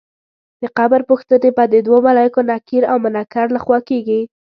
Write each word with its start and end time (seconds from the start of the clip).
د 0.61 0.63
قبر 0.77 0.99
پوښتنې 1.09 1.49
به 1.57 1.63
د 1.73 1.75
دوو 1.85 1.97
ملایکو 2.07 2.41
نکیر 2.51 2.83
او 2.91 2.97
منکر 3.03 3.45
له 3.55 3.59
خوا 3.63 3.79
کېږي. 3.89 4.21